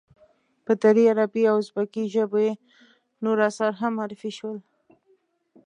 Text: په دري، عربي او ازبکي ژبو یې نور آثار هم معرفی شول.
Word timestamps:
په 0.65 0.73
دري، 0.81 1.03
عربي 1.11 1.43
او 1.51 1.57
ازبکي 1.61 2.03
ژبو 2.13 2.39
یې 2.45 2.51
نور 3.23 3.37
آثار 3.49 3.71
هم 3.79 3.91
معرفی 3.97 4.31
شول. 4.37 4.57